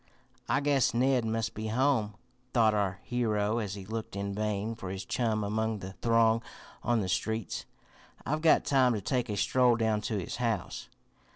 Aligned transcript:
"I 0.49 0.61
guess 0.61 0.95
Ned 0.95 1.25
must 1.25 1.53
be 1.53 1.67
home," 1.67 2.15
thought 2.55 2.73
our 2.73 2.99
hero 3.03 3.59
as 3.59 3.75
he 3.75 3.85
looked 3.85 4.15
in 4.15 4.33
vain 4.33 4.73
for 4.73 4.89
his 4.89 5.05
chum 5.05 5.43
among 5.43 5.77
the 5.77 5.93
throng 6.01 6.41
on 6.81 7.01
the 7.01 7.07
streets. 7.07 7.65
"I've 8.25 8.41
got 8.41 8.65
time 8.65 8.95
to 8.95 9.01
take 9.01 9.29
a 9.29 9.37
stroll 9.37 9.75
down 9.75 10.01
to 10.01 10.17
his 10.17 10.37
house." 10.37 10.89